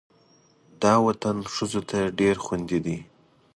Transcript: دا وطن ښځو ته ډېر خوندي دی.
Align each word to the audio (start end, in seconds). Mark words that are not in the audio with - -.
دا 0.81 0.93
وطن 1.05 1.37
ښځو 1.53 1.81
ته 1.89 1.99
ډېر 2.19 2.35
خوندي 2.45 2.79
دی. 2.85 2.97